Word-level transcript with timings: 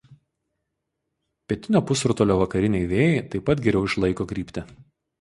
Pietinio 1.53 1.83
pusrutulio 1.91 2.39
vakariniai 2.41 2.91
vėjai 2.97 3.23
taip 3.33 3.49
pat 3.51 3.65
geriau 3.69 3.89
išlaiko 3.93 4.33
kryptį. 4.35 4.69